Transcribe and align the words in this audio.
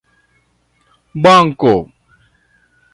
banko 1.23 1.73